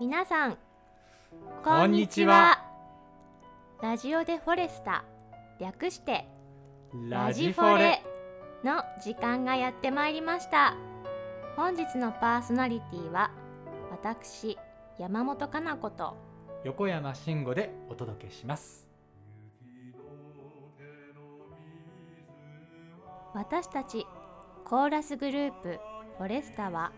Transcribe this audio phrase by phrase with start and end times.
[0.00, 0.56] 皆さん
[1.62, 2.64] こんにちは。
[3.82, 5.04] ラジオでフォレスタ
[5.58, 6.26] 略して
[7.10, 8.02] ラジフォレ。
[8.64, 10.74] の時間がやってまいりました。
[11.54, 13.30] 本日のパーソナリティは
[13.90, 14.56] 私
[14.98, 16.16] 山本かな子と
[16.64, 18.88] 横山慎吾でお届けします。
[23.34, 24.06] 私たち
[24.64, 25.78] コーラスグループ
[26.16, 26.90] フォレスタは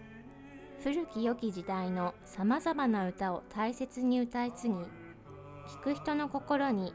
[0.83, 4.81] 古き良き時代のさまざまな歌を大切に歌い継ぎ聴
[5.81, 6.93] く人の心に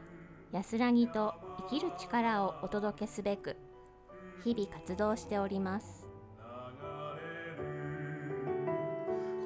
[0.52, 1.32] 安らぎと
[1.70, 3.56] 生きる力をお届けすべく
[4.44, 6.06] 日々活動しております。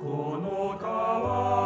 [0.03, 1.62] この川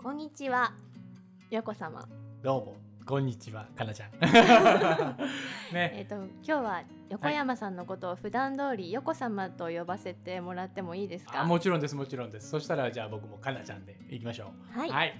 [0.00, 0.72] こんにちは。
[1.50, 2.08] 横様。
[2.40, 2.76] どうも。
[3.04, 3.66] こんにちは。
[3.76, 4.10] かなちゃん。
[5.74, 11.40] えねっ、と今日は横山さんのことを普段通り横様と呼ばせてもらってもいいですか？
[11.40, 11.96] あもちろんです。
[11.96, 12.48] もちろんです。
[12.48, 14.78] そしたらじゃあ僕もかなちゃんでいきましょう。
[14.78, 14.90] はい。
[14.90, 15.14] はい、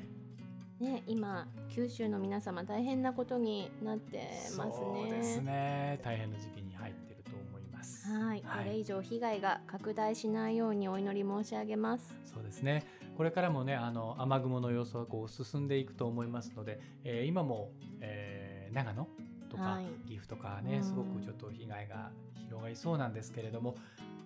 [0.78, 4.72] ね今九州の皆様大変なことになってますね。
[4.76, 5.98] そうですね。
[6.04, 8.08] 大変な時期に入ってると思います。
[8.12, 12.16] はい、これ以上被害が拡大しないようにお祈り申し上げます。
[12.24, 12.84] そうですね
[13.18, 19.08] これからもねあの雨雲の様子はこう進んでいくと思いますので、えー今も、えー長野
[19.50, 22.12] とか、はい岐阜とかうんねすごくちょっと被害が
[22.46, 23.74] 広がりそうなんですけれども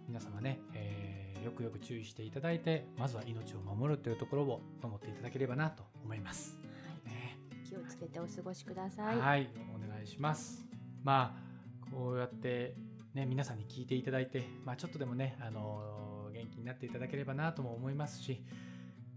[0.06, 6.58] 皆様ね、えーよくよく注意していただいてまずは命を守るというところを守っていただければなと思います。
[7.06, 9.18] ね気をつけてお過ごしください。
[9.18, 10.66] はい、お願いします。
[11.02, 12.74] まあこうやって
[13.14, 18.42] ね皆さんに聞いていただいて、まあちょっとでもねあの元気になっていただければなとも思いますし、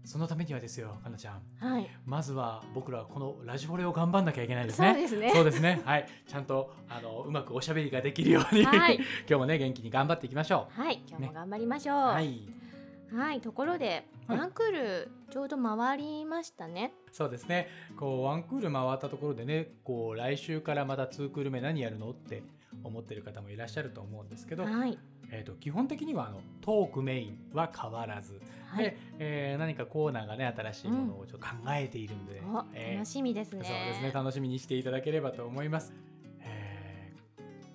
[0.06, 1.42] そのためにはですよ、かなちゃん。
[1.58, 4.92] はい、まずは僕らはこのラジフォレを頑張んなきゃいけないですね。
[4.92, 5.82] そうですねそうですね。
[5.84, 11.96] はい、ちゃんとあのうまくおしゃべりができるように、はい今日もね元気に頑張っていきましょはい、今日も頑張りましょう。
[11.96, 11.98] う。
[11.98, 16.92] は、はいい、ところで、はいワンクールちょうど回りましたね。
[17.10, 17.68] そうですね。
[17.98, 22.44] こうワンクール回ったところでね、こう来週からまたツークール目何やるのって
[22.84, 24.98] 思ってる方もいらっしゃると思うんですけど、はい、
[25.30, 33.64] えー、と基本的にはあのトークメインは変わらず、はいで、えー何かコーナーがね新しいものをちょっと考えているので、お、えー楽しみですね。
[33.64, 35.92] そうですね楽しみにしていただければと思います。
[36.40, 37.12] え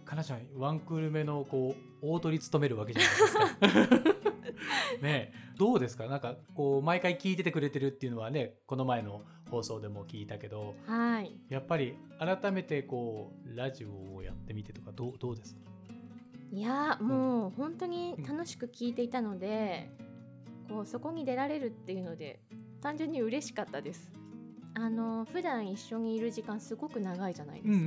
[0.04, 4.22] ー、かなちゃんワンクール目のこう大取り務めるわけじゃないですか。
[5.02, 6.08] ねえどうですか？
[6.08, 15.62] なんかこう毎回聞いててくれてるっていうのはねこの前の放送でも聞いたけどはい、やっぱり改めてこうラジオをやってみてとかどうどうですか？
[16.54, 19.90] いやーもう本当に楽しく聞いていたので、
[20.70, 22.40] こうそこに出られるっていうので
[22.82, 24.12] 単純に嬉しかったです。
[24.74, 27.86] あの普段一緒にいる時間すごく長いじゃないですか。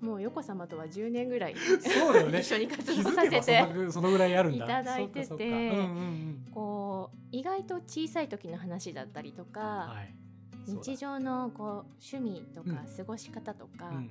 [0.00, 2.40] もう横様とは10年ぐらいそうだよね。
[2.40, 4.64] 一緒に活気動させてそのそのぐらいあるんだ。
[4.64, 6.46] いただいててうんうんうん。
[6.52, 10.14] こう意外と小さい時の話だったりとか、はい
[10.76, 11.68] 日常のこう
[12.14, 12.96] 趣味とかうん。
[12.96, 14.10] 過ごし方とか、うん。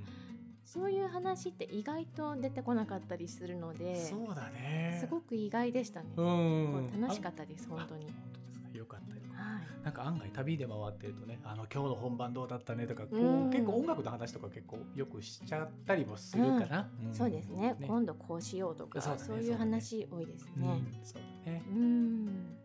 [0.65, 4.97] そういう話って意外と出てこなかったりするのでそうだね。
[4.99, 6.09] すごく意外でしたね。
[6.13, 8.05] うこんう楽しかったです本当に。
[8.05, 8.09] あ。
[8.11, 8.77] 本当ですか。
[8.77, 9.83] よかったよはい。
[9.83, 13.49] なんか案外旅で回ってるとねあの今日の本番どうだったねとかこう、うん。
[13.49, 16.87] 結構音楽の話とか結構よくしちゃったりもするかな、ん。
[17.13, 17.75] そうですね。
[17.87, 19.25] 今度こうしようとかそうだね。
[19.25, 20.61] そういう話多いですうん。
[20.61, 20.81] ね。
[21.03, 21.63] そうだね。
[21.67, 22.57] うん。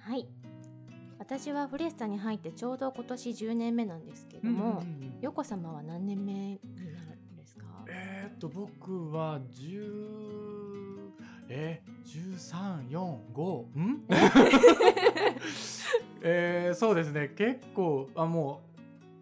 [0.00, 0.26] はい
[1.24, 6.58] 私はフレスタに入ってちょうど今年10年目なんですけども、うんうんうん横様は何年目に
[6.96, 7.64] なるんですか？
[7.86, 11.12] えーっと僕は10
[11.48, 12.36] えー、
[13.32, 14.04] 1345ん？
[16.22, 17.28] えー、そうですね。
[17.36, 18.62] 結構あも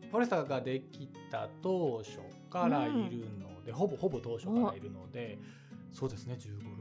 [0.06, 2.18] うフォレスタができた当初
[2.48, 5.38] からいるので、ほぼほぼ当初からいるので
[5.92, 6.36] そうですね。
[6.38, 6.79] 15、6、7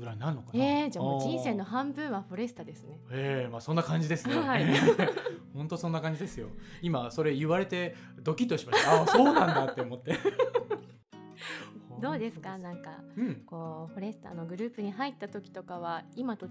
[0.00, 0.64] ぐらいになるのかな？
[0.64, 2.98] えー、じゃあもう人生の半分はフォレスタですね。
[3.12, 4.36] ええまあそんな感じですね。
[4.38, 4.64] はい
[5.54, 6.48] 本当そんな感じですよ。
[6.82, 9.00] 今それ言われてドキッとしました。
[9.00, 10.16] ああそうなんだって思って。
[12.00, 12.56] どうですか？
[12.58, 13.34] なんかうん。
[13.46, 16.48] こうフォレスタのグループに入った時とかは今と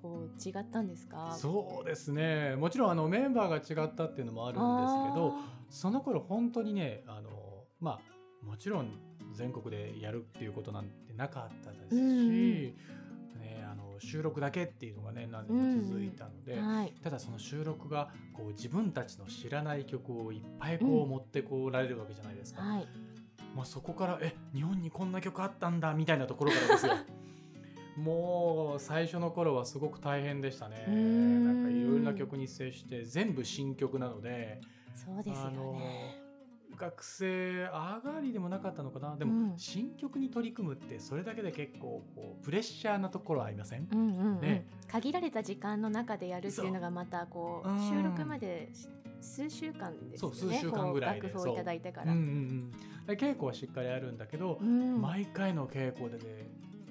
[0.00, 1.34] こう違ったんですか？
[1.36, 2.56] そうですね。
[2.56, 5.34] もちろんあのメンバーが違ったっていうのもあるんですけど、
[5.68, 7.30] その頃本当にねあの
[7.78, 8.00] ま
[8.42, 8.88] あもちろん
[9.34, 12.62] 全国でやるっていうことなんてなかったですし、うん。
[13.40, 16.92] ねあの収録だけっていうのがね何年も続いたので、はい。
[17.02, 22.86] ただその収録がこう自分たちの知らない曲をいっぱいこううん持ってこられるわけじゃないですか、はい。
[23.54, 26.92] まあ、そこからえ日本にこんな曲あったんだみたいなところからですよ。
[27.96, 30.84] もう最初の頃はすごく大変でしたね。
[30.86, 34.60] なんかいろいろな曲に接して全部新曲なので
[34.94, 36.19] そうですよね
[36.80, 39.16] 学生上がりでもなかったのかな？
[39.16, 39.58] でも、うん。
[39.58, 44.40] 新曲に取り組むってそれだけで結構こうプレッシャーなところありません、うんうんうん。
[44.40, 44.66] ね。
[44.88, 48.88] 限られた時間の中でやるっていうのがまたこう収録までし
[49.20, 50.36] 数週間ですよね。
[50.36, 52.12] そう数週間ぐらいで楽譜をいただいてから。
[52.12, 52.70] うんうんうん、
[53.06, 55.00] で稽古はしっかりあるんだけど、うん。
[55.02, 56.46] 毎回の稽古でで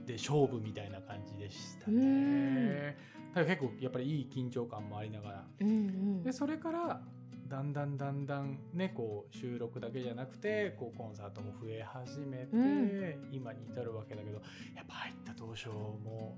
[0.05, 2.69] で勝負みたいな感じでしたうん。
[2.69, 2.97] ね。
[3.29, 5.45] だから結構やっぱりいい緊張感もありながら。
[5.61, 6.23] うんうん。
[6.23, 7.01] でそれから
[7.49, 13.29] だんだんだんだんねこう収録だけじゃなくてこうコンサートも増え始めて、うん。
[13.31, 14.41] 今に至るわけだけど
[14.75, 16.37] やっぱ入った当初も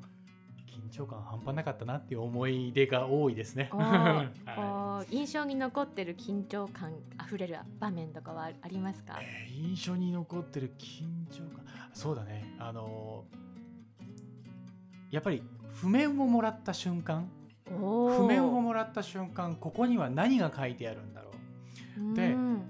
[0.67, 3.69] 緊張感半端なかったなっていう思い出が多いですね。
[3.73, 4.55] お はー
[5.03, 9.21] こう印象に残ってる緊張感あふれる場面とかはありますか？
[9.21, 11.65] いえー印象に残ってる緊張感。
[11.93, 12.55] そうだね。
[12.59, 13.41] あのー
[15.11, 17.29] やっぱり譜面をもらった瞬間
[17.79, 21.31] 譜面をもらった瞬間ここには何が書いてあるんだろ
[22.11, 22.13] う。
[22.15, 22.61] でうん。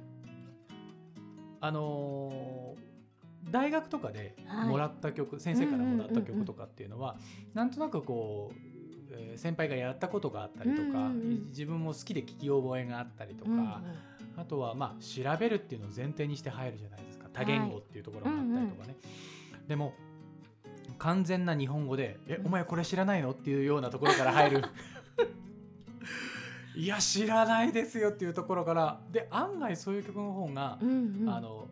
[1.59, 2.81] あのー
[3.49, 4.69] 大学とかではい。
[4.69, 7.17] もらった曲、先生からもらったうんうんうんうん曲とかっていうのは、
[7.53, 8.55] なんとなくこう、
[9.13, 11.03] えー先輩がやったことがあったりとか、うんうんう
[11.33, 11.45] ん。
[11.47, 13.67] 自分も好きで聞き覚えがあったりとか、うんうん。
[14.37, 17.27] あとはまあ調べるっていうのを前提にして入るじゃないですか。
[17.33, 18.95] 多言語っていうところがあったりとかね、
[19.67, 19.93] でも
[20.97, 24.61] 完全な日本語で「えお前これ知らないの?」っていうようなところから入る
[26.75, 29.01] いや知らないですよっていうところから。
[29.11, 31.29] で案外そういう曲の方が、うんうん。
[31.29, 31.67] あの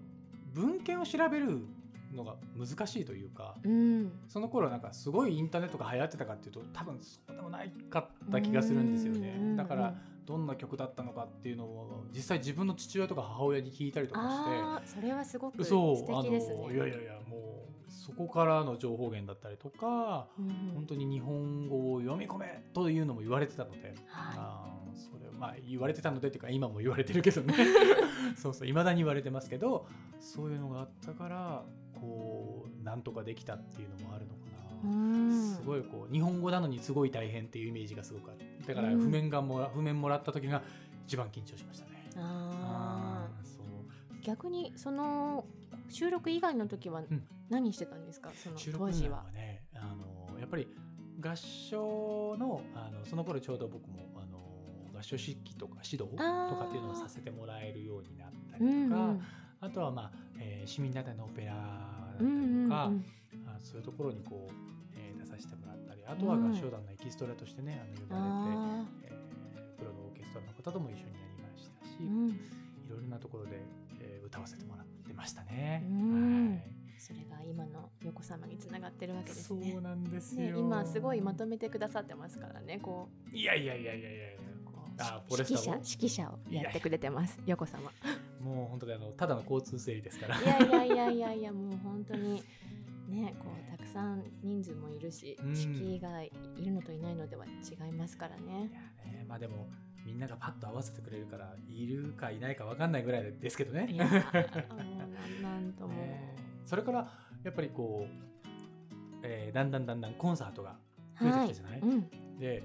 [0.54, 1.66] 文献を調べる
[2.14, 4.12] のが難しいというか、うん。
[4.28, 9.56] その頃なんかすごいインターネットが流行ってたかっていうと多分そうでもないかった気がするんですよね。
[9.56, 9.96] だから
[10.26, 16.56] どんな曲だったのかっていうのを実際自分の父親とか母親に聞いたりとかあーそれはすごくして素そうあ敵ですね。
[16.56, 27.54] のいやいやいやもうそこからの情報源だったりとかうん本当に日本語を読み込めというのも言われてたので、はあーそれまあ言われてたのでっていうか今も言われてるけどね。
[28.36, 29.88] そうそういまだに言われてますけど
[30.20, 31.64] そういうのがあったから
[32.00, 34.50] こうなんとかできたっていうのもあるのかな。
[35.56, 39.00] すごいこう日本語なのにすごい大変っていうイメージがすごくあるだからうん。
[39.00, 40.62] 譜面がもら、譜面もらった時が
[41.06, 42.10] 一番緊張しましたね。
[42.16, 43.46] あー。
[43.46, 43.66] そう。
[44.22, 45.46] ー逆にその
[45.90, 47.06] 収録以外の時はん。
[47.50, 49.18] 何してたんですか、その収録時当時は。
[49.24, 49.32] は。
[49.32, 50.68] ねあのやっぱり
[51.20, 54.09] 合唱のあのその頃ちょうど僕も
[55.00, 59.22] あの合唱指揮とか指導とかっていうのをさせてもらえるようになったりとか、うんうん。
[59.62, 61.60] あとは、まあえー市民団体のオペラだ
[62.16, 63.04] ったりうんうんとか、うん。
[63.48, 64.54] あそういうところにこう、
[64.98, 71.08] えー出させてもらったりあとは合唱団のエキストラとしてね、あの呼ばあれて、えープロのオーケストラの方とも一緒にや
[71.38, 72.30] りましたし、ーうん。
[72.30, 72.34] い
[72.90, 73.62] ろいろなところで、
[74.02, 75.84] えー歌わせてもらってましたね。
[75.90, 76.50] うん。
[76.52, 76.62] はい。
[77.00, 79.80] それが今の横様につながってるわけですそうね。
[79.82, 84.40] なんですよ、ね今すごいまとめてくださってますからねこいやいやいやいやいやいや
[85.00, 87.92] あフォレスタも指揮者指揮者をやってくれてます横様。
[88.42, 90.40] もう本当にあのただの交通整理ですから。
[90.40, 92.44] いやいやいやいやいやもう本当に
[93.08, 98.72] ねこうたくさん人数もいるし、うん指揮がいるのといないのでは違いますからいね。
[99.06, 99.68] やねまあでも
[100.06, 103.88] みんながパッと合わせてくれるからいるかいないか分かんないぐらいですけどね。
[105.42, 105.94] なんとも。
[105.94, 106.36] ね
[106.66, 107.12] それから
[107.44, 108.10] やっぱりこう、
[109.24, 110.78] えーだんだんだんだんコンサートが
[111.20, 112.62] 増えてきたじゃない、うん、で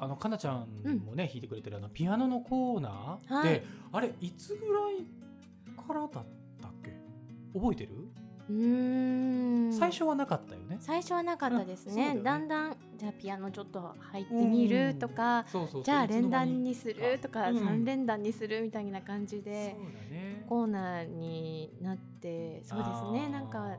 [0.00, 0.68] あのかなちゃん
[1.04, 3.48] もね、弾いてくれてるあのピアノのコーナー、はい。
[3.48, 5.04] であれいつぐらい
[5.86, 6.22] からだったっ
[6.82, 6.92] け？
[7.54, 7.92] 覚えてる、
[8.50, 9.72] うーん。
[9.72, 10.78] 最初はなかったよね。
[10.80, 12.14] 最初はなかったですね。
[12.14, 12.22] ね。
[12.22, 15.46] だんだんじゃあピアノちょっと入ってみるとか、
[15.82, 19.74] じゃあ連弾にするとか、うん三連弾にするみたいな感じで
[20.10, 20.44] ね。
[20.48, 23.28] コーナーになってそうですね。
[23.28, 23.76] なんか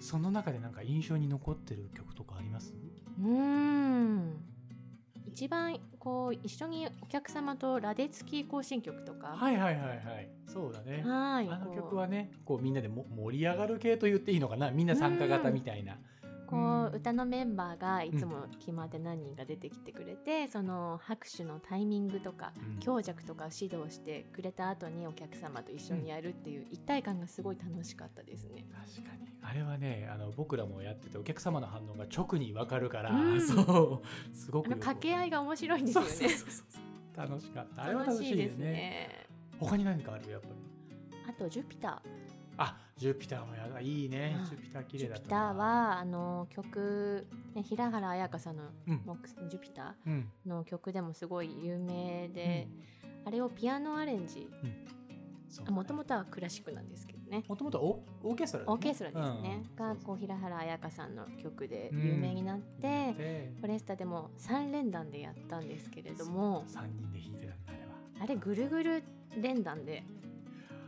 [0.00, 2.74] その中でなんか印象に残ってる曲とかあります？
[3.20, 4.36] うーん
[5.34, 9.28] 一番こう一緒にお客様とラデツキ行進曲とか。
[9.28, 10.28] はいはいはいはい。
[10.46, 11.02] そうだね。
[11.02, 11.48] はい。
[11.48, 14.70] あの曲はねこうみんなでも盛り上がる系と言っていいのかな。
[14.70, 15.96] みんな参加型みたいな
[16.52, 22.80] こうんう歌のメンバーがいつも決まって何人か出てきてくれて、その拍手のタイミングとか、うん。
[22.80, 28.66] 強弱とかを指導してくれた後にお客様と一緒にやるっていう一体感がすごい楽しかったですね。
[28.70, 29.32] 確かに。
[29.40, 33.40] あれはねあの僕らもやっててお客様の反応が直に分かるから、うん。
[33.46, 36.10] そうすごく掛け合いが面白いんですよね。
[36.10, 37.28] そうそうそうそう。
[37.28, 37.84] 楽しかった。
[37.84, 38.72] あれは楽しいですね。
[38.72, 39.26] ね。
[39.58, 40.30] 他に何かある？
[40.30, 40.54] やっぱり。
[41.28, 42.02] あとジュピタ
[42.56, 44.36] あジュピターもやだいいね。
[44.38, 44.44] うん。
[44.44, 50.28] ジュピター綺麗だったジュピターはあの曲、ね、平原綾香さんのうん「モックスジュピタうん。
[50.46, 52.68] ー」の曲でもすごい有名で、
[53.24, 54.48] あれをピアノアレンジ。
[55.68, 57.44] もともとはクラシックなんですけどね。
[57.46, 58.74] もともとオオーケストラだね。
[58.74, 59.76] オーケストラですね、うん。
[59.76, 62.00] がこう平原綾香さんの曲でうん。
[62.00, 66.64] 有名になって、でフォレスタでも3連弾でやったんですけれども。
[66.66, 67.92] 3人で弾いてたんだあれは。
[68.22, 69.04] あれぐるぐる
[69.36, 70.04] 連弾で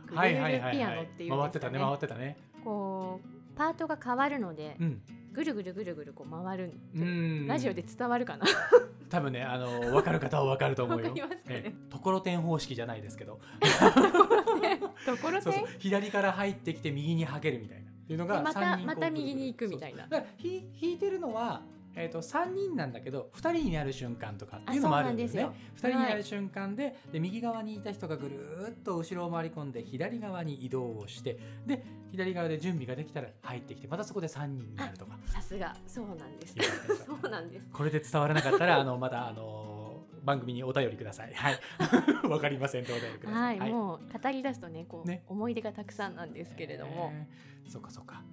[0.05, 0.71] ぐるぐはいはいはい。
[0.73, 2.37] るピアはいノっていうん回ってたねですかね回ってたね。
[2.63, 5.01] こうパートが変わるので、うん。
[5.33, 7.47] ぐるぐるぐるぐるこう回る、うん。
[7.47, 8.45] ラジオで伝わるかな。
[9.09, 11.13] 多分ねあの分かる方は分かると思うよ。
[11.89, 13.39] ところてん方式じゃないですけど。
[15.05, 15.65] ところてん？
[15.79, 17.85] 左から入ってきて右にはけるみたいな。
[17.89, 20.07] っていうのがでまたまた右に行くみたいな。
[20.07, 21.61] 弾いてるのは
[21.95, 25.49] えー、と3人なんだけど2人になる瞬間とかっていうのもあるんですよね。
[25.49, 25.89] 2ですよ。
[25.91, 35.17] 人になる瞬間で,、で右側にいた人がぐるーっと後ろを回り込んで左側に移動をしてで左側で準備ができたら入ってきてまたそこで3人になるとか。
[35.25, 35.75] さすが。
[35.87, 36.55] そうなんです。
[37.05, 37.69] そうなんです。
[37.71, 41.33] これで伝わらなかったら あのまたあの番組にお便りください。
[41.33, 41.59] はい。
[42.27, 43.59] わかりませんとお便りください。
[43.59, 45.23] はい、もう語り出すとねこうね。
[45.27, 47.71] 思い出がたくさんなんですけれども、えー。
[47.71, 48.23] そうかそうか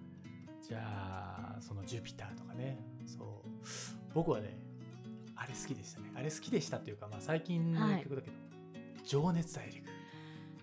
[0.73, 2.79] じゃあそのジュピターとかね。
[3.05, 3.27] そう。
[4.15, 4.57] 僕はね
[5.37, 6.11] あれ好きでしたね。
[6.17, 8.37] あれ好きでしたっていうか、まあ、最近の曲だけど
[9.05, 9.87] 「情熱大陸。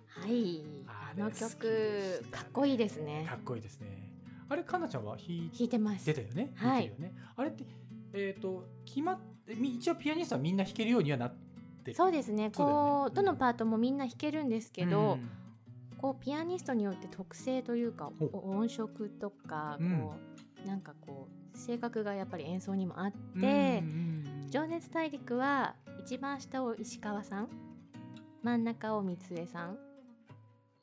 [0.07, 0.63] はい。
[0.87, 3.27] あの曲かっこいいです」ね。
[3.29, 4.11] かっこいいですね。
[4.49, 6.05] あれかなちゃんは弾い弾いてます。
[6.05, 6.51] てたよね？
[6.55, 6.91] はい。
[6.97, 7.13] ね？
[7.35, 7.65] あれって
[8.13, 11.35] えっ、と決まってみ一応ピアニストはみんな弾けるようにはなっ
[11.83, 11.95] てる。
[11.95, 12.49] そうですね。
[12.51, 13.15] そうね。
[13.15, 15.29] どのパートもみんな弾けるんですけど、うん
[16.01, 19.99] こうピアニストによって特性というか音色とかうん。
[19.99, 20.15] こ
[20.63, 27.49] う、なんかこう性格がやっぱり演奏にもあってうんうん「情熱大陸」は一番下を石川さん
[28.43, 29.77] 真ん中を三江さん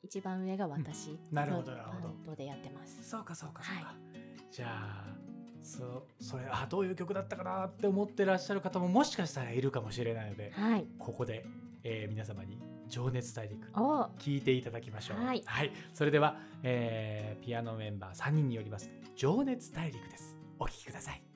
[0.03, 2.35] 一番上が私なるほのどなるほど。
[2.35, 3.07] でやってます。
[3.09, 3.95] そうかそうかそうか、は
[4.51, 5.15] じゃあ
[5.61, 11.45] そうそれあどういう曲だったかなって思ってらっしゃる方ももしかしたらいるかもしれないのではい、ここで、
[11.83, 12.57] えー皆様に
[12.87, 14.09] 「情熱大陸」お。
[14.17, 15.17] 聞いていただきましょう。
[15.45, 15.71] はい。
[15.93, 20.35] それでは、えーピアノメンバー3人によります「情熱大陸」です。
[20.59, 21.21] お聴きください「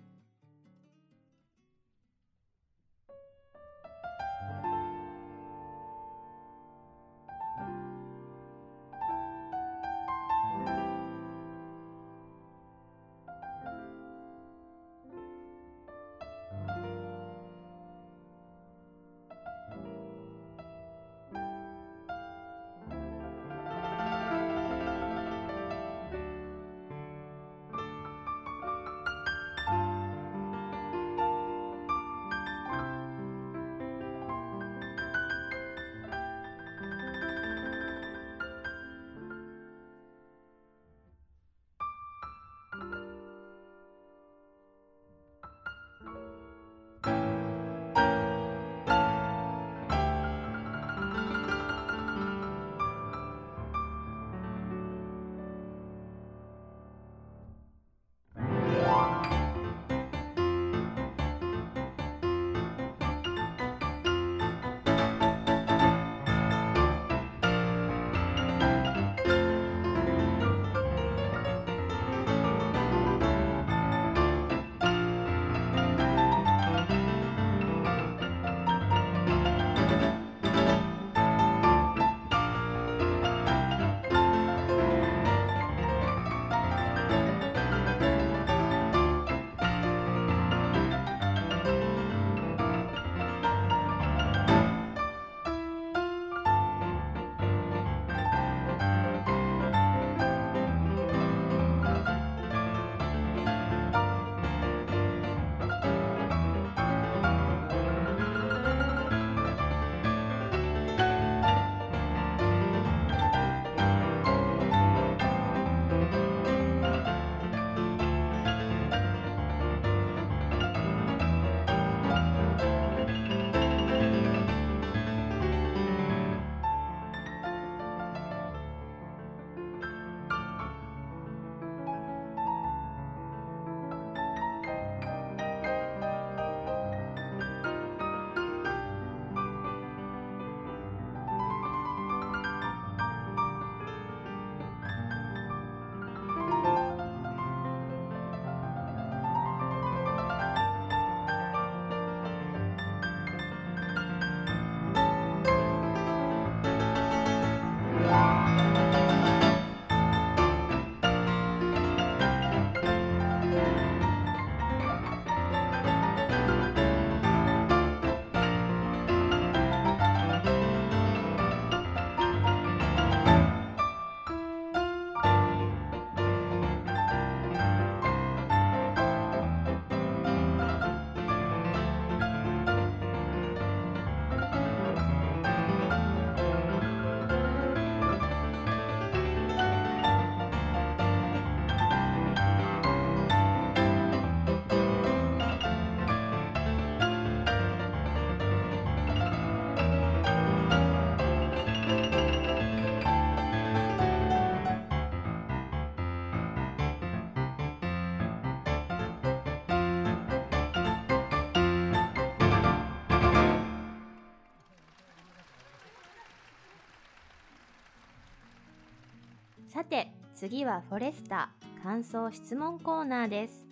[220.41, 221.51] 次はフォレスタ
[221.83, 223.67] 感想質問コーナーです。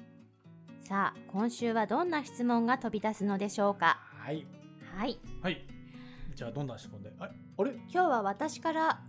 [0.82, 4.00] さあ今週はどんな質問が飛び出すのでしょうか？
[4.24, 4.46] はい。
[4.96, 5.18] はい。
[5.42, 5.66] はい。
[6.36, 7.12] じゃあどんな質問で？
[7.18, 7.24] あ
[7.58, 7.72] あれ？
[7.72, 9.02] 今日は私から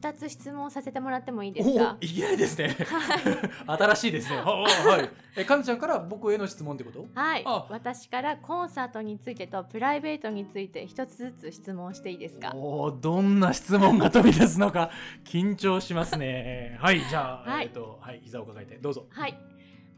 [0.00, 1.96] 2つ質問させてもらってもいいでおすか？
[2.00, 2.68] おいきなりですね。
[2.68, 3.78] はい。
[3.78, 4.36] 新しいですね。
[4.36, 4.66] はは
[5.02, 5.10] い。
[5.36, 7.06] えかんちゃんから僕への質問ってこと？
[7.14, 7.42] はい。
[7.46, 7.66] あ。
[7.70, 12.52] 私からコンサートについてとプライベートについて一つずつ質問していいですか？
[12.54, 14.90] おおどんな質問が飛び出すのか
[15.24, 16.78] 緊張しますね。
[16.80, 17.66] はいじゃあ、はい。
[17.66, 19.06] えっ、とはい膝を抱えてどうぞ。
[19.10, 19.38] はい。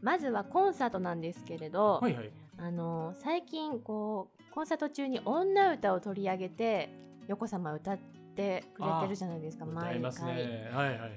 [0.01, 2.29] まずはコンサートなんですけれど、はいはい。
[2.59, 6.89] あの最近こうコンサート中に女歌を取り上げて
[7.27, 10.35] 横様歌ってくれてるじゃないですか歌毎回。
[10.35, 11.11] ねはいはいはい。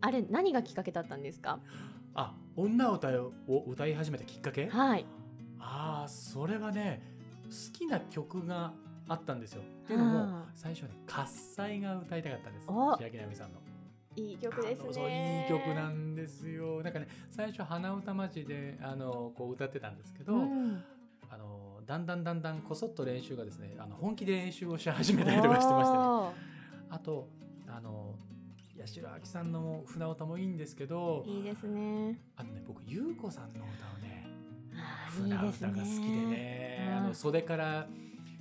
[0.00, 1.58] あれ何がきっかけだったんですか？
[2.14, 3.32] あ女歌を
[3.66, 4.68] 歌い始めたきっかけ？
[4.68, 5.06] はい。
[5.58, 7.02] ああそれはね
[7.44, 8.72] 好きな曲が
[9.08, 9.62] あったんですよ。
[9.62, 12.66] っていうのも最初はね「喝采」が歌いたかったんです。
[12.68, 12.96] お。
[12.96, 13.60] 千秋奈美さんの。
[14.16, 16.82] いい曲ですあのそういいね曲なんですよ。
[16.82, 20.82] なんかね最初鼻歌まじであのこう歌ってたんですけど、うん。
[21.28, 26.02] あのだんだんだんだんこそっと練習がですねあの本気で練習をし始めたりとかしてましてね。
[26.90, 27.28] あと
[27.68, 28.14] あの
[28.78, 32.18] 八代亜紀さんの船歌もいいんですけどいいですね。
[32.36, 34.26] あのね僕優子さんの歌をね
[35.10, 37.86] 船歌が好きでねねあの袖から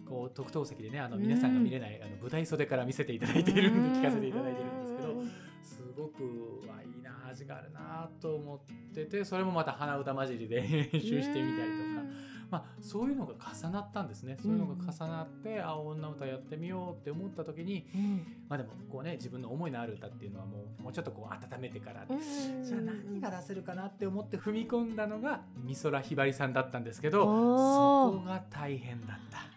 [0.08, 5.32] こう特等席でねあのうん皆さんが見れない、あの舞台袖から見せていただいているんで聞かせていただいてるんですけどうん。
[5.64, 8.60] すごくあいいな味があるなと思っ
[8.94, 12.04] ててそれもまた鼻歌混じりで練習してみたりとか、
[12.50, 22.20] まあ、そういうのが重なったんですねそういうのが重なって、あ女歌やってみようって思った時にうんまあでもこうね自分の思いのある歌っていうのはもうもうちょっとこう温めてから、うん
[22.64, 29.56] じゃあ何が出せるかなって思って踏み込んだのが美空ひばりさんだったんですけどそこが大変だった。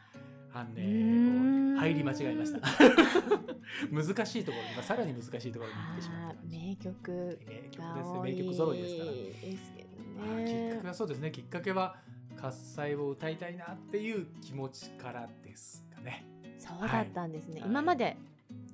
[0.54, 2.58] あのね、入り間違えました。
[3.92, 6.42] 難しいところに、まあ、さらに難しいところに行ってしまった。
[6.48, 9.12] 名曲名曲がです名曲揃いですから。
[9.12, 9.88] ですけど
[10.20, 11.30] あーきっねかけはそうですね。
[11.30, 11.96] きっかけは
[12.40, 16.24] 喝采を歌いたいなっていう気持ちからですかね。
[16.58, 18.16] そうだったんですね、はい今まで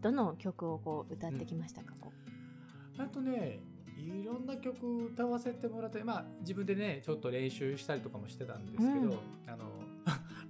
[0.00, 2.12] どの曲をこう歌ってきましたか、こ
[2.98, 3.59] あとね、
[3.96, 9.12] いろんな曲歌わせてもらって、まあ自分でね、ちょっと練習したりとかもしてたんですけど、うん
[9.46, 9.64] あの。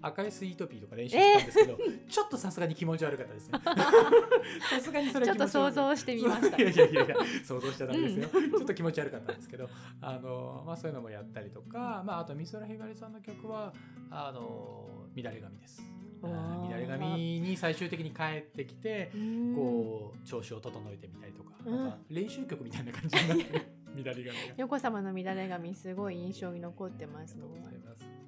[0.07, 3.59] 赤いスイートピーとか練習したんですけど、 ちょっとさすがに気持ち悪かったですね。
[4.71, 6.57] さすがにそれちょっと想像してみました。
[6.57, 9.69] いやいやいや想像しちゃダメですよ、ちょっと気持ち悪かったんですけど
[10.01, 13.73] あの、まあ、そういうのもやったりとか、まあ、あと美空ひばりさんの曲は
[14.11, 15.83] あの乱れ髪です。
[16.23, 19.55] 乱れ髪に最終的に帰ってきてううん。
[19.55, 21.77] こう調子を整えてみたりとか,、うん。
[21.77, 23.67] なんか練習曲みたいな感じになってる。
[24.03, 24.33] 乱れ髪が。
[24.57, 28.24] 横様の乱れ髪すごい印象に残ってますねありがとうございます。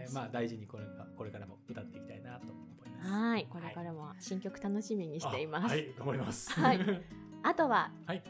[0.00, 3.12] もうね素晴らしいまあ大事にこれがこれからも歌っていきたいなと思います。
[3.12, 6.52] はいこれからも新曲楽しみにしています、あはい、頑張ります。
[6.52, 6.80] はい
[7.42, 8.22] あとは、はい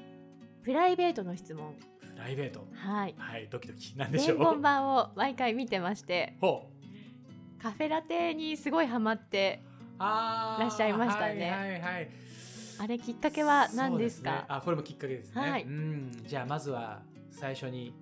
[0.63, 2.67] プライベートの質問プライベート。
[2.75, 4.39] はいはい、ドキドキなんでしょう。
[4.39, 6.69] 伝言版を毎回見てましてほ
[7.59, 7.63] う。
[7.63, 9.63] カフェラテにすごいハマって
[9.97, 12.11] いらっしゃいましたねはいはいはい。
[12.79, 15.41] あれきっかけは何ですそうねかあ、これもきっかけですね。
[15.41, 17.95] はいうん、じゃあまずは最初に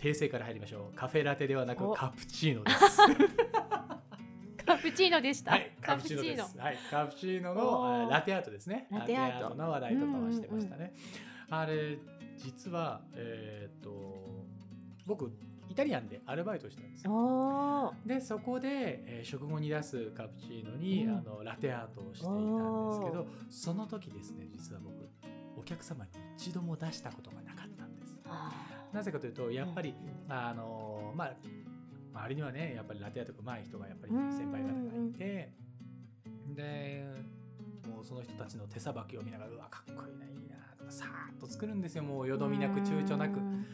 [0.00, 0.96] 訂正から入りましょう。
[0.96, 2.98] カフェラテではなくおカプチーノです。
[4.64, 6.58] カプチーノでした、はい、カプチーノです。
[6.58, 8.86] はい、カプチーノのラテアートですね。
[8.90, 10.94] ラテアートの話題とかはしてましたね。
[11.50, 11.98] あれ
[12.38, 14.46] 実はえーっと
[15.04, 15.30] 僕
[15.68, 17.94] イタリアンでアルバイトしてたんですよ。
[18.06, 24.94] でそこで、えー食後に出すカプチーノに、うんあのラテアートをしていたんですけどその時ですね実は僕
[25.58, 28.16] お客様に一度も出したことがなかったんです。
[28.92, 30.32] あなぜかというとやっぱり、うん。
[30.32, 31.32] あのまあ
[32.12, 34.32] 周りにはねやっぱりラテアートが上手い人がやっぱりうん。
[34.32, 34.72] 先輩方が
[35.06, 35.52] いて
[36.54, 37.04] で
[37.88, 42.02] もうその人たちの手さばきを見ながらうわかっこいいないいなとかさーっと作るんですよ。
[42.02, 43.38] もうよどみなく躊躇なく。
[43.38, 43.64] うん。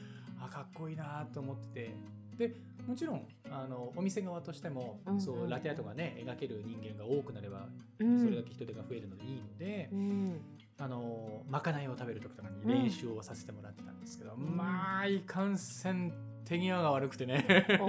[0.41, 1.91] あかっこいいなと思って
[2.39, 2.49] て。
[2.49, 2.55] で
[2.87, 5.21] もちろんあのお店側としても、うんうん。
[5.21, 7.67] そうラテアートがね描ける人間が多くなれば
[7.99, 8.21] うん。
[8.21, 10.41] それだけ人手が増えるのでいいので、うん
[10.79, 14.57] あのまかないを食べる時とかにうん練習をさせてもらってたんですけど、ん。
[14.57, 16.13] まあいかんせん
[16.45, 17.45] 手際が悪くてね。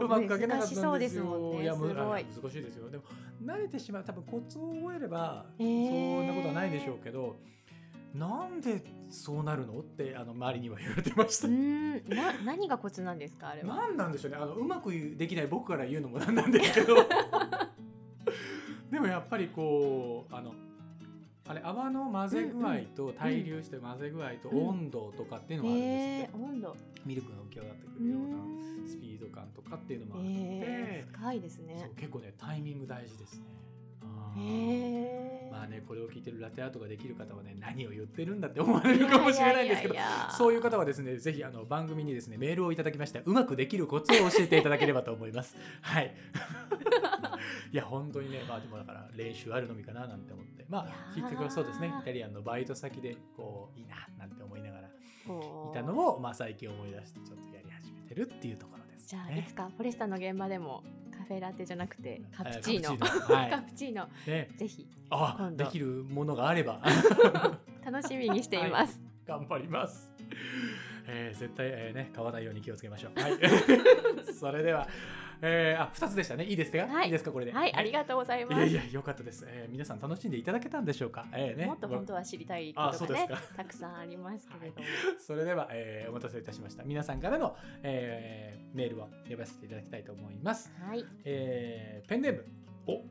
[0.00, 0.82] うまく描けなかったんですよ。
[0.82, 2.18] そうですもんねいや難
[2.50, 2.90] しいですよ。
[2.90, 3.04] でも
[3.42, 6.16] 慣れてしまう多分コツを覚えれば、へー。
[6.16, 7.36] そんなことはないでしょうけど
[8.14, 11.48] なんでそうなるのってあの周りには言われてました。
[11.48, 12.16] うーん。
[12.16, 13.76] な何がコツなんですかあれは？
[13.76, 14.38] 何なんでしょうね。
[14.38, 16.96] あのうまくできない僕から言うのもなんなんですけど。
[18.90, 20.54] でもやっぱりこうあの
[21.48, 24.68] あれ泡の混ぜ具合と対流して混ぜ具合とうん。
[24.68, 26.76] 温度とかっていうのがあるんですえって、ー、温度。
[27.06, 33.44] ミルクが浮き上がってくうるようなスピード感とかっていうのもあって、えー、深いですそねう結構ねタイミング大事ですね。
[35.50, 39.94] まあねこれを聞いてるラテアートができる方はね何を言ってるんだって思われるかもしれないんですけど
[40.36, 45.56] そういう方はですねぜひあの番組にですねメールをいただきましてうまくできるコツを教えていただければと思います。
[45.82, 46.14] はい。
[47.72, 50.64] いや本当にねまあでもだから練習あるのみかななんて思って。
[50.68, 51.22] まあいやー。
[51.22, 54.90] 結局はそうですねイタリアンのバイト先でこういいななんて思いながらい
[55.74, 62.96] たのをまあ最近思い出してちょっとやり始めてるっていうところですじゃあねいつかフォレスタの現場でもカフェラテじゃなくてカプチーノ。
[62.96, 64.00] カプチーノ。
[64.08, 64.30] はい。
[64.30, 64.48] ね。
[64.56, 64.86] ぜひ。
[65.10, 66.80] あできるものがあれば。
[67.84, 70.10] 楽しみにしています、頑張ります。
[71.06, 73.20] えー絶対、えーね、買わないように気をつけましょう。
[73.20, 73.38] はい。
[74.32, 74.86] それでは、
[75.40, 76.44] えーあ、2つでしたね。
[76.44, 77.06] いいですか、はい。
[77.06, 77.32] い、いですか？
[77.32, 77.52] これで。
[77.52, 78.56] はい、ありがとうございます。
[78.56, 84.86] いやいや、よかったです、えー皆さん楽しんでいただけたんでしょうか、えーね、もっと本当は知りたいこあとがねたくさんありますけれども、
[85.18, 86.84] それでは、えーお待たせいたしました。
[86.84, 90.70] 皆さんからの、えーメールを読ませていただきたいと思います。
[90.86, 92.44] はい、えーペンネーム、
[92.86, 93.02] お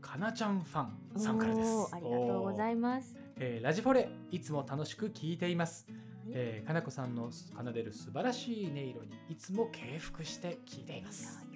[0.00, 1.94] かなちゃんファンさんからです。
[1.94, 3.16] ありがとうございます。
[3.38, 5.86] えーラジフォレ、いつも楽しく聞いています。
[5.90, 6.00] はい。
[6.30, 11.46] えー、かなこさんの奏でる素晴らしい音色にいつも敬服して聞いています、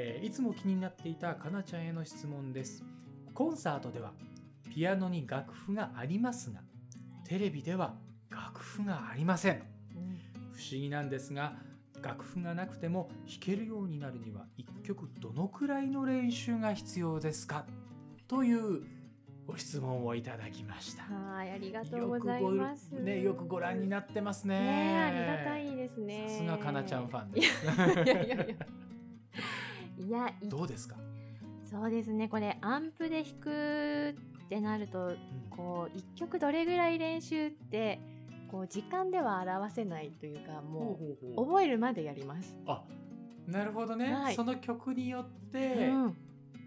[0.00, 2.84] えーいつも気になっていたかなちゃんへの質問です
[3.34, 4.12] コンサートでは
[4.72, 6.60] ピアノに楽譜がありますが
[7.24, 7.94] テレビでは
[8.30, 10.18] 楽譜がありませんうん
[10.52, 11.54] 不思議なんですが
[12.02, 17.64] 楽譜がなくても弾けるようになるには一曲どのくらいの練習が必要ですか？
[18.28, 18.82] という
[19.46, 22.90] ご質問をいただきましたはい、ありがとうございます。
[22.90, 24.60] ね、よくご覧になってますね。
[24.60, 26.26] ねえありがたいですね。
[26.28, 27.66] さすがかなちゃんファンでいす。
[27.66, 27.72] や
[28.04, 28.66] いやいやいや。
[30.08, 30.96] いや、いどうですか？
[31.70, 32.28] そうですね。
[32.28, 35.12] これアンプで弾くってなると、
[35.50, 38.00] こう一曲どれぐらい練習って
[38.50, 40.98] こう時間では表せないというか、も
[41.36, 42.58] う覚えるまでやります。
[42.66, 42.82] あ、
[43.46, 46.16] なるほどね、はいその曲によって、うん、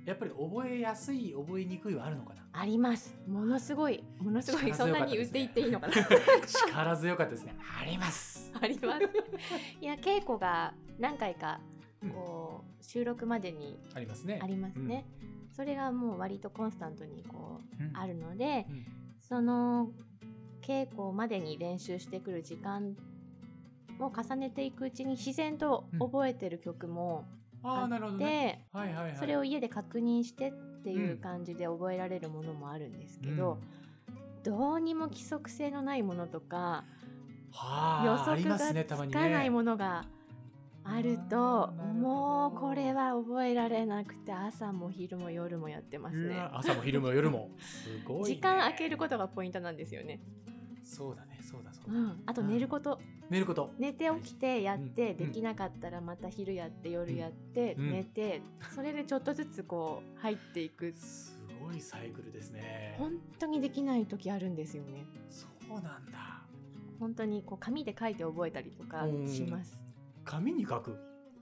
[0.06, 2.42] やっぱり覚えやすい、覚えにくいはあるのかな？
[2.54, 3.16] あります。
[3.28, 5.94] ものすごい、ものすごい力そんなに言っていっていいのかな？
[6.46, 7.56] 力強かったですね。
[7.82, 8.52] あります。
[8.62, 9.04] あります。
[9.82, 14.40] いや稽古が何回かうんこう収録までにありますね。
[14.42, 15.06] ありますね。
[15.56, 17.98] それがもう割とコンスタントにこううん。
[17.98, 18.86] あるので、うん。
[19.20, 19.90] その
[20.62, 22.96] 稽古までに練習してくる時間
[24.00, 27.26] を重ねていくうちに自然と覚えてる曲も
[27.64, 28.68] ああ、なるほどで、ね。
[28.72, 29.18] はいはいはい。
[29.18, 33.60] それを家で確認してっていう感じで覚えられるものもあるんですけど、
[34.44, 36.86] どうにも規則性のないものとか
[37.52, 39.50] は予測がつかないね。
[39.52, 40.06] ものが
[40.84, 46.36] あると、もうこれは覚えられなくて朝も昼も夜もやってますね。
[46.54, 47.50] 朝も昼も夜も。
[47.60, 48.36] すごい、ね。
[48.36, 50.20] 時間空けることがポイントなんですよね。
[50.84, 52.00] そうだね、そうだそうだ。
[52.00, 53.72] うん、あと寝ること、寝ること。
[53.78, 58.42] 寝て起きてやって、うんできなかったらまた昼やって夜やって、うん寝て
[58.74, 62.96] それでちょっとずつこう入っていくすごいサイクルですね。
[62.98, 66.42] 本当にできない時あるんですよねそうなんだ。
[67.00, 69.82] 本当にこう紙で書いて覚えたりとかします
[70.24, 70.98] 紙に書く。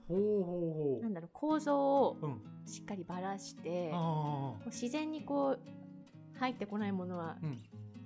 [0.08, 2.26] ほうほうほなんだろう構造をう。
[2.26, 2.40] うん。
[2.66, 5.60] しっかりばらしてう自然にこう
[6.38, 7.36] 入ってこないものは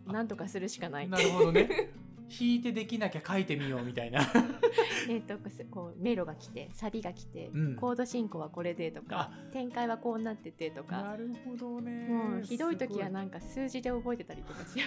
[0.06, 1.90] 何とかするしかないなるほどね。
[2.26, 4.20] 弾いてできなきゃ書いてみようみたいな。
[5.08, 5.38] えっと
[5.70, 12.08] こうメロが来てサビが来て、うんコード進行はこれでとか展開はこうなっててとかなるほどね。
[12.08, 14.78] もうひどい時はすなんか数字で覚えてたりとかし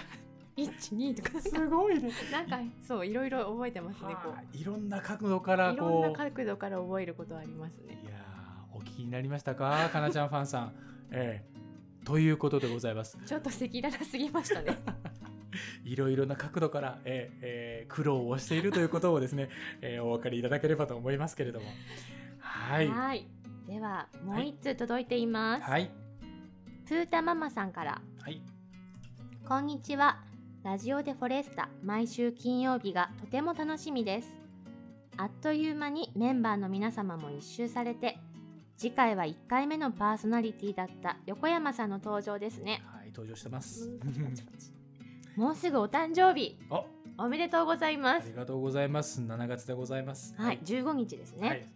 [0.65, 0.95] ます。
[0.95, 2.11] 1、2とかすごいね。
[2.31, 5.73] なんかそういろいろ覚えてますねこはあいろんな角度からう。
[5.73, 6.01] いろん。
[6.01, 8.07] な角度から覚えることありますねい。
[8.07, 10.73] やーお聞きになりましたか、かなちゃんファンさん。
[11.11, 11.57] ええ
[12.05, 13.17] ということでございます。
[13.25, 14.77] ちょっと赤裸々すぎましたね。
[15.83, 19.49] いろいろな角度から、えーえー苦労をしているということをですね、
[19.81, 21.65] えーお分かりいただければと思いますけれども。
[22.39, 22.87] はい。
[22.87, 23.27] はい。
[23.67, 25.63] ではもう一通届いています。
[25.69, 25.91] はい。
[26.85, 28.01] プータママさんから。
[28.21, 28.41] はい。
[29.45, 30.23] こんにちは。
[30.63, 34.27] ラジオでフォレスタ毎週金曜日がとても楽しみです。
[35.15, 38.17] あっという間にメンバーの皆様も一周されて、
[38.77, 42.83] 次回は1回目のパーソナリティだった横山さんの登場ですね。
[42.93, 43.89] はい、登場してます。
[45.35, 46.83] もうすぐお誕生日あ、
[47.17, 48.25] おめでとうございます。
[48.25, 49.21] ありがとうございます。
[49.21, 50.35] 7月でございます。
[50.37, 51.69] はい、15日ですはね。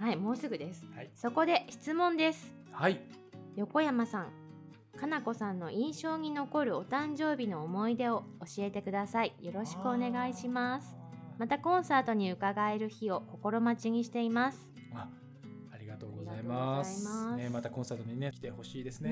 [0.00, 0.02] い。
[0.04, 0.86] はい、もうすぐです。
[0.94, 1.10] はい。
[1.14, 2.54] そこで質問です。
[2.70, 3.00] はい。
[3.56, 4.28] 横山さん、
[4.96, 9.34] かなこさんの印象に残るお誕生日の思い出を教えてください。
[9.40, 10.96] よろしくお願いします。
[11.38, 14.72] またコンサートに伺える日を心待ちにしています。
[14.94, 15.08] あ
[15.72, 17.34] ありがとうございあます。
[17.36, 19.10] ね、またコンサートにね、来てほしいですうね。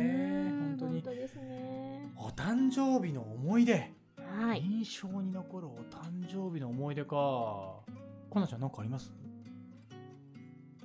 [0.49, 2.11] ん本当にですね。
[2.17, 3.93] お誕生日の思い出。
[4.17, 4.63] はい。
[4.63, 7.81] 印象に残るお誕生日の思い出か。
[8.33, 9.13] かなちゃんなんかあります？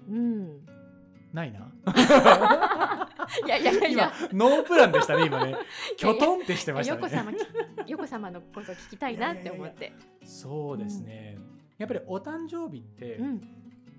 [0.10, 0.66] うん。
[1.32, 1.72] ないな。
[3.46, 3.88] いやいやいや。
[3.88, 5.56] い今やノープランでしたね今ね。
[5.98, 7.02] きょとんってしてましたね。
[7.88, 9.94] よこ様のこと聞きたいなって思って。
[10.24, 11.38] そうですね、
[11.78, 13.42] やっぱりお誕生日ってうん。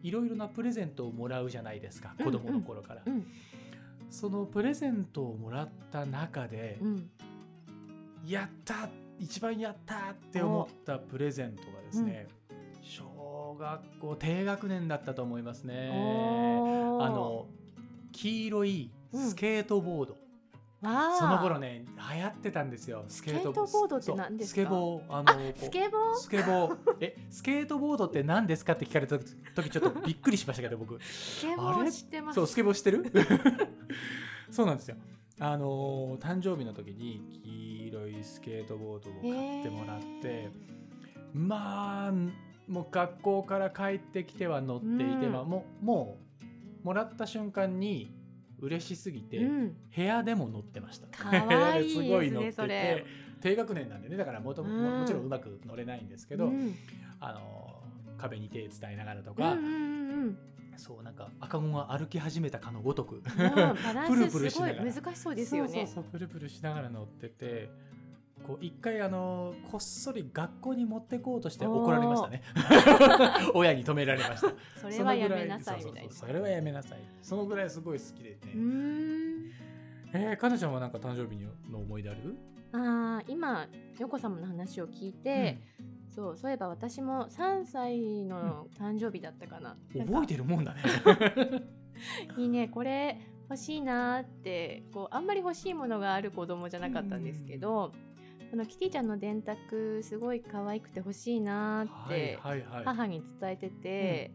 [0.03, 3.27] いろいろなプレゼントをもらうじゃないですか、うん子供の頃から、うん。
[4.09, 7.11] そのプレゼントをもらった中で、うん。
[8.27, 8.89] やった
[9.19, 12.29] 一番やったって思ったプレゼントがですね、
[12.83, 15.91] 小学校低学年だったと思いますね。
[15.93, 17.47] あの
[18.13, 20.17] 黄色いスケートボード、
[21.19, 23.05] その頃ね流行ってたんですよ。
[23.09, 24.61] スケートボードって何ですか？
[24.61, 26.17] スケボーあのスケボー？
[26.17, 26.77] スケボー。
[27.01, 30.99] えスケートボードって何ですかって聞かれた時ちょっとびっくりしましたけど僕。
[31.03, 32.37] スケボー知ってます。
[32.37, 33.05] そうスケボー知ってる？
[34.51, 34.97] そうなんですよ。
[35.39, 40.51] あのー誕生日の時に黄色いスケートボードを買ってもらって、へ
[41.33, 42.13] まあ
[42.69, 45.33] もう学校から帰ってきては乗っていて、うん。
[45.33, 46.19] まあ、もうも
[46.83, 48.15] うもらった瞬間に
[48.61, 49.77] 嬉しすぎて、ーうん。
[49.95, 51.07] 部屋でも乗ってました。
[51.07, 53.05] いい部屋 すごい乗ってて
[53.41, 55.01] 低学年なんでねだからもともうん。
[55.01, 56.75] もちろんうまく乗れないんですけど、うん。
[57.21, 57.83] あの
[58.19, 60.39] 壁に手伝いながらとか、うんうんうんうん。
[60.77, 63.23] そうなんか赤子が歩き始めたかのごとく
[64.09, 64.93] プルプルしながら。
[64.93, 65.89] 難しそうですよね。
[66.11, 67.71] プルプルしながら乗ってて
[68.47, 72.43] こう一回あのこっそり学校に持ってこうとして怒られましたね。
[73.55, 74.55] 親に止められました。
[74.81, 76.13] それはやめなさいみたいな。
[76.13, 76.99] それはやめなさい。
[77.23, 78.37] そのぐらいすごい好きでね、
[80.13, 82.37] えー、かなちゃんはなんか誕生日の思い出ある、
[82.73, 85.59] あー今ヨコ様の話を聞いて、
[86.09, 90.83] そうそういえば私も3歳の誕生日だったかな,、うん覚えてるもんだね。
[92.39, 97.93] いいねこれ欲しいなーってこうあんまり欲しいものがある子供じゃなかったんですけど、
[98.51, 102.39] このキティちゃんの電卓すごい可愛くて欲しいなーって
[102.85, 104.33] 母に伝えてて、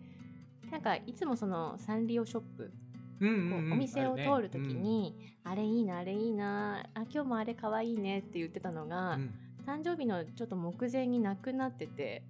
[0.71, 2.71] なんかいつもそのサンリオショップ
[3.21, 9.19] お店を通るときに、あれいいなあれいいなあ今日もあれ可愛いねって言ってたのが、
[9.67, 12.23] 誕生日のちょっと目前になくなってて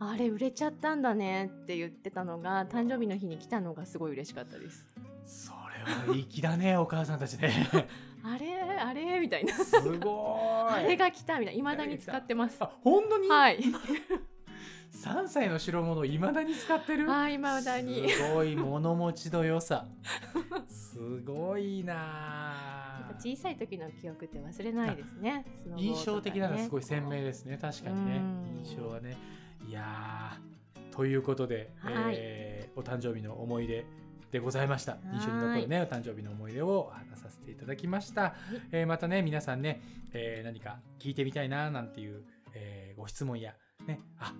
[0.00, 4.86] あれ売れちゃったんだねって言ってたのが誕生日の日に来たのがすごい嬉しかったです。
[5.24, 7.68] それは粋だねお母さんたちね
[8.34, 8.60] あれ？
[8.78, 9.20] あれ？
[9.20, 9.54] みたいな。
[9.54, 10.74] すごい。
[10.74, 11.58] あれが来たみたいな。
[11.60, 12.56] いまだに使ってます。
[12.60, 13.58] あ本当に、はい。
[15.04, 17.06] 3歳の代物いまだに使ってる？
[17.08, 18.08] はいまだに。
[18.10, 19.86] すごい物持ちの良さ。
[20.68, 23.12] すごいな。
[23.18, 25.44] 小さい時の記憶って忘れないですね。
[25.66, 25.74] ね。
[25.76, 27.58] 印象的なのはすごい鮮明ですね。
[27.60, 28.16] 確かにね。
[28.16, 28.64] うん。
[28.64, 29.16] 印象はね。
[29.68, 30.96] いやー。
[30.96, 32.14] ということで、はい。
[32.16, 33.86] えーお誕生日の思い出
[34.36, 34.98] でございました。
[35.14, 38.34] 印象に残るねお誕生日の思い出を話させていただきました、
[38.70, 39.80] えーまたね皆さんね、
[40.12, 42.22] えー何か聞いてみたいななんていう、
[42.52, 43.54] えーご質問や
[43.86, 44.34] ねあ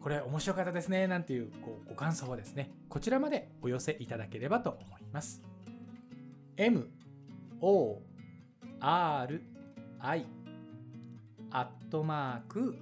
[0.00, 5.42] これ面白かったですねなんていうこうご感想をですねこちらまでお寄せいただければと思います。
[6.56, 6.88] M
[7.60, 8.02] O
[8.78, 9.42] R
[9.98, 10.26] I
[11.50, 12.76] アットマーク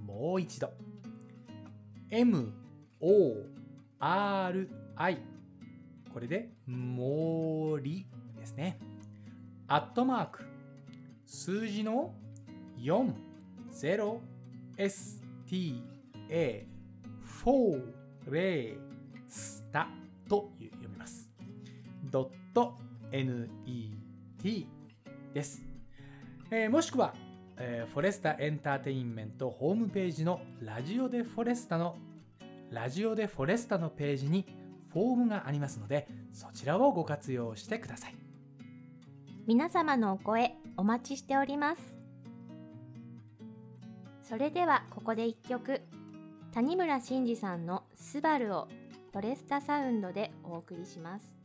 [0.06, 0.72] もう一度。
[2.10, 2.54] M
[3.02, 3.36] O
[4.00, 5.18] R I
[6.14, 8.06] これで森
[8.38, 8.78] ですね。
[9.68, 10.44] アットマーク
[11.26, 12.14] 数字の
[12.80, 13.14] 4
[13.72, 14.20] 0
[14.78, 15.82] S T
[16.30, 16.68] A
[17.24, 18.78] フォーレ
[19.28, 19.88] スタ
[20.30, 21.30] と読みます。
[22.54, 22.76] ドット
[23.12, 24.68] NET
[25.34, 25.62] です。
[26.52, 27.14] えーもしくは、
[27.58, 31.96] えーフォレスタエンターテインメントホームページのラジオでフォレスタの
[32.72, 34.46] ラジオでフォレスタのページに
[34.92, 38.16] フォームがありますのでそちらをご活用してください。
[39.46, 41.82] 皆様のお声お待ちしております
[44.22, 45.82] それではここで一曲
[46.54, 48.70] 谷村新司さんの「スバルを
[49.12, 51.43] フォレスタサウンドでお送りします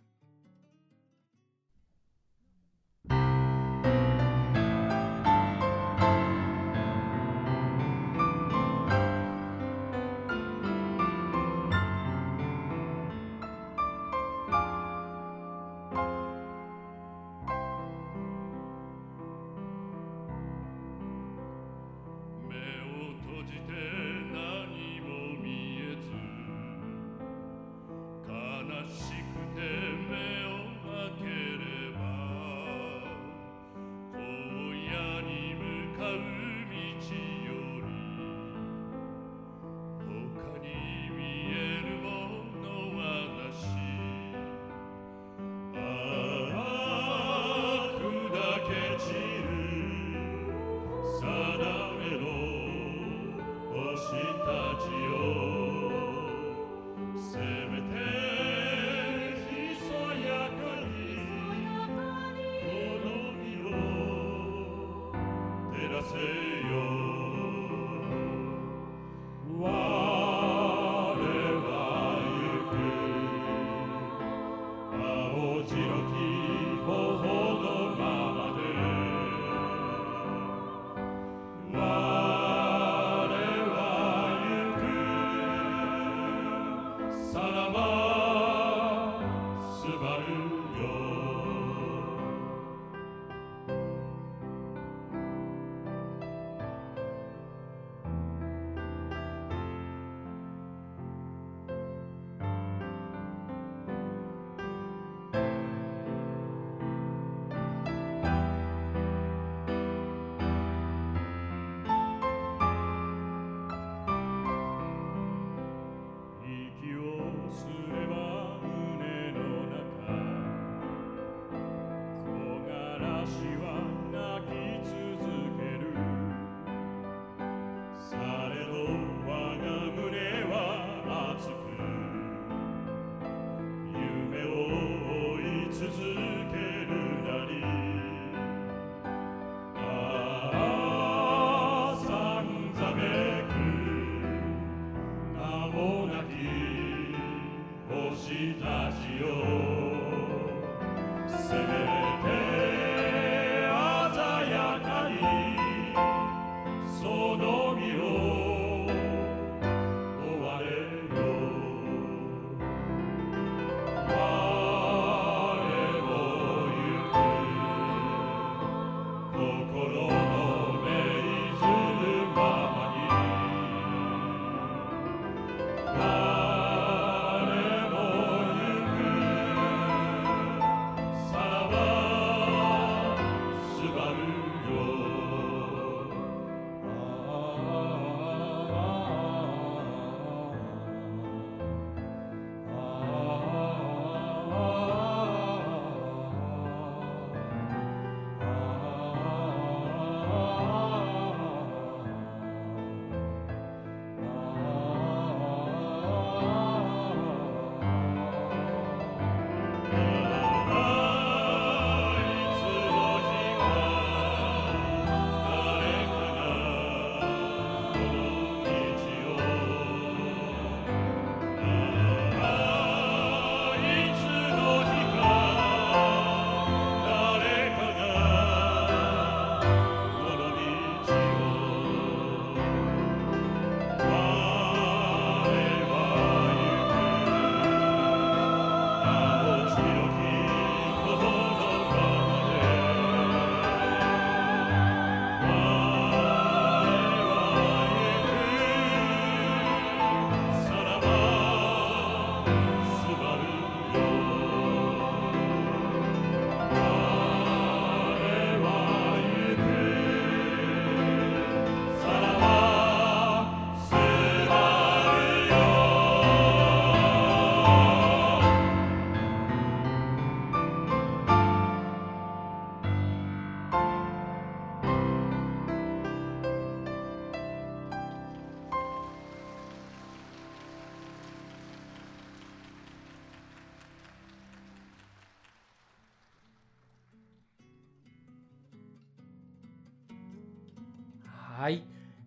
[291.58, 291.82] はい、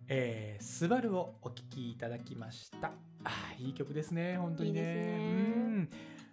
[0.08, 2.92] えー、スバルをお聴きいただきました。
[3.24, 4.80] あーいい曲ですね、本当にね。
[4.80, 5.88] いいねうん、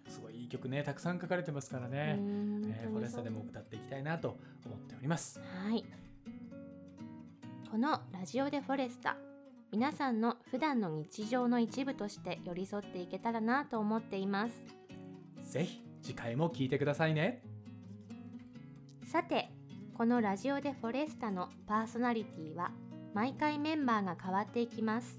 [0.06, 2.16] すごいいい曲ね、たくさん書かれてますからうね。
[2.16, 4.36] んえーフォレスタでも歌っていきたいなと
[4.66, 5.40] 思っております。
[5.40, 5.82] はい。
[7.70, 9.16] このラジオでフォレスタ、
[9.72, 14.54] 皆さんの普段の日常の一部として寄り添っていけたらなと思っています。
[15.50, 17.42] ぜひ次回も聴いてくださいね。
[19.06, 19.48] さて、
[19.94, 22.70] このラジオでフォレスタのパーソナリティは
[23.14, 25.18] 毎回メンバーが変わっていきます。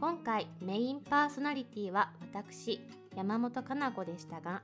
[0.00, 2.80] 今回メインパーソナリティは私、
[3.14, 4.62] 山本かな子でしたが、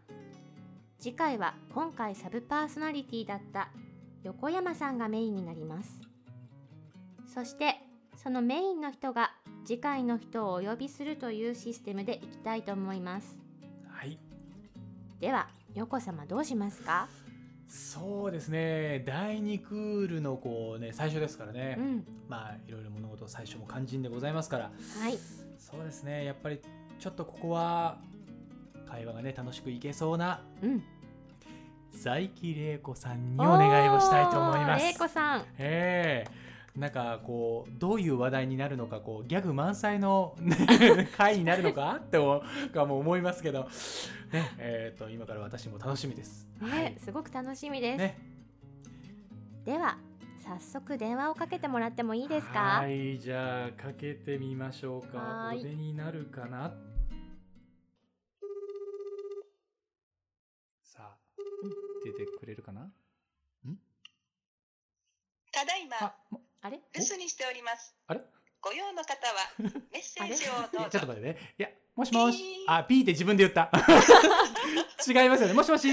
[0.98, 3.70] 次回は今回サブパーソナリティだった
[4.24, 6.00] 横山さんがメインになります。
[7.32, 7.76] そして、
[8.22, 9.32] そのメインの人が
[9.64, 13.38] 次回の人をお呼びするというシステムでいきたいと思います。
[13.88, 14.18] はい。
[15.18, 17.08] では、横様どうしますか？
[17.72, 19.02] そうですね。
[19.06, 22.06] 第2クールのこうね最初ですからね、うん。
[22.28, 24.64] まあいろいろ物事最初も肝心でございますから。
[25.00, 25.18] はい。
[25.58, 26.26] そうですね。
[26.26, 26.60] やっぱり
[26.98, 27.96] ちょっとここは
[28.86, 30.82] 会話がね楽しくいけそうなうん。
[31.92, 34.84] 佐伯玲子さんにお願いをしたいと思います。
[34.84, 35.46] 玲子さん。
[35.56, 42.42] ええなんかこうどういう話題になるのかこうギャグ満載の、ね、 回になるのかっても
[42.72, 43.64] かも思いますけど、
[44.32, 46.48] ねえー、と今から私も楽しみです。
[46.62, 48.18] ね、すごく楽しみです、ね、
[49.66, 49.98] では
[50.42, 52.80] 早速電話をかけてもらってもいいですか？
[52.80, 55.18] はいじゃあかけてみましょうか。
[55.18, 55.60] はーい。
[55.60, 56.72] お出になるかな？
[60.82, 61.18] さあ
[62.02, 62.90] 出てくれるかな？
[65.52, 65.96] ただいま
[66.62, 66.80] あれ？
[66.94, 67.94] 留守にしております。
[68.06, 68.20] あれ？
[68.60, 69.34] ご用の方は
[69.92, 70.90] メッセージをどうぞ。
[70.90, 71.54] ちょっと待ってね。
[71.58, 72.64] いやもしもし。
[72.68, 73.70] あピーって自分で言った。
[75.06, 75.54] 違いますよね。
[75.54, 75.88] もしもし？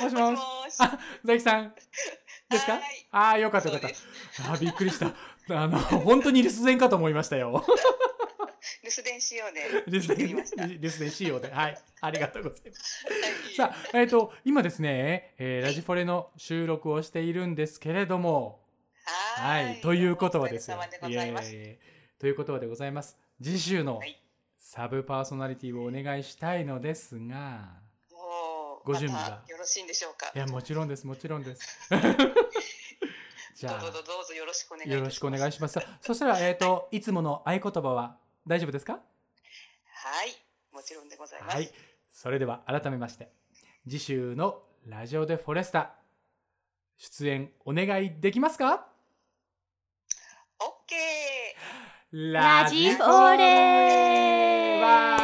[0.00, 0.40] もしもし？
[0.78, 1.74] あ佐伯さん。
[2.48, 2.74] ですか？
[2.74, 2.82] はい。
[3.10, 3.96] ああよかったよかった。
[4.52, 5.08] あーびっくりした。
[5.52, 7.64] あの本当に留守電かと思いましたよ。
[8.84, 9.84] 留守電仕様で。
[9.88, 10.28] 留守電。
[10.28, 11.50] 留守電仕様で。
[11.50, 11.78] はい。
[12.02, 13.04] ありがとうございます。
[13.06, 13.12] は
[13.50, 18.59] いさあえっ、と今ですね、えーラジフォレの収録をしているんですけれども
[19.36, 19.78] ははい。
[19.78, 20.78] いということはですよ。
[22.18, 23.16] ということはでございます。
[23.42, 24.16] 次週のはい。
[24.58, 27.68] サブパーソナリティをお願いしたいのですが
[28.84, 29.42] ご準備が。
[29.48, 30.30] よろしいんでしょうか？
[30.34, 31.06] いやもちろんです。
[31.06, 31.88] もちろんです。
[33.56, 34.98] じゃどうぞどうあぞどうぞよろしくお願いします。
[34.98, 35.78] よろしくお願いします。
[36.00, 38.16] そしたらえっ、といつもの合言葉は
[38.46, 38.92] 大丈夫ですか？
[38.92, 38.98] は
[40.24, 40.30] い、
[40.72, 41.54] もちろんでございます。
[41.56, 41.70] はい。
[42.10, 43.30] それでは改めまして
[43.88, 45.94] 次週のラジオでフォレスタ
[46.96, 48.89] 出演お願いできますか？
[50.90, 50.96] オッ
[52.12, 52.32] ケー。
[52.32, 55.16] ラジフォレわ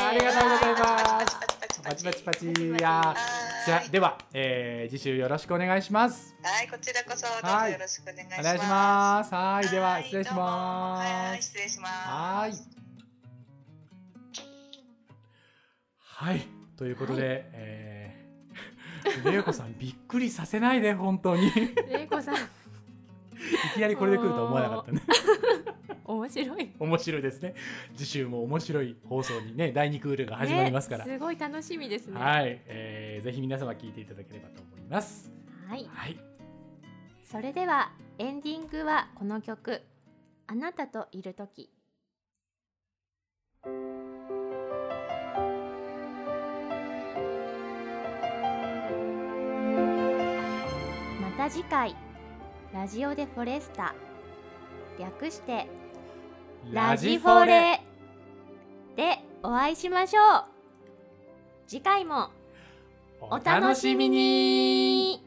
[0.00, 0.08] ー。
[0.08, 1.36] ありがとうございます。
[1.82, 2.22] パパチパチ。
[2.22, 2.46] パチ
[2.80, 3.14] や
[3.66, 6.34] じゃでは、えー、次週よろしくお願いします。
[6.42, 7.72] はい、こちらこそどうぞはい。
[7.72, 8.40] よろしくお願いします。
[8.40, 9.34] お願いします。
[9.34, 11.92] はいでははい失礼しまはい、す失礼します。
[12.08, 12.52] はい。
[15.98, 16.48] はい
[16.78, 21.48] ということで、はえー、れいこさんびっくりさせないで本当に。
[21.48, 21.52] い
[21.90, 22.61] 玲子さん
[23.74, 25.02] きなりこれで来るとは思わなかったね。
[26.04, 26.72] 面白い。
[26.78, 27.54] 面白いですね。
[27.96, 32.20] 次週も面白い放送にね第2クールが始まりますから、ね、すごい楽しみですね。
[32.20, 35.32] はい、えー、ぜひ皆様聞いていただければと思います。
[35.68, 35.88] はい。
[35.92, 36.16] はい。
[37.24, 39.80] それではエンディングはこの曲
[40.46, 41.70] 「あなたといる時」
[51.20, 51.96] また次回
[52.72, 53.94] ラジオでフォレスタ。
[54.98, 55.68] 略して
[56.70, 57.82] ラジフォレ。
[58.96, 60.44] でお会いしましょう。
[61.66, 62.30] 次回も
[63.20, 65.21] お楽しみに